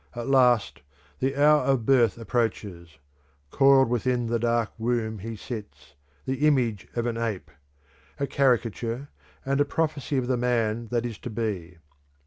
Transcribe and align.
At 0.15 0.27
last 0.27 0.81
the 1.19 1.35
hour 1.35 1.61
of 1.61 1.85
birth 1.85 2.17
approaches; 2.17 2.97
coiled 3.51 3.87
within, 3.87 4.25
the 4.25 4.39
dark 4.39 4.71
womb 4.79 5.19
he 5.19 5.35
sits, 5.35 5.93
the 6.25 6.47
image 6.47 6.87
of 6.95 7.05
an 7.05 7.17
ape; 7.19 7.51
a 8.19 8.25
caricature 8.25 9.09
and, 9.45 9.61
a 9.61 9.63
prophecy 9.65 10.17
of 10.17 10.25
the 10.25 10.37
man 10.37 10.87
that 10.87 11.05
is 11.05 11.19
to 11.19 11.29
be. 11.29 11.77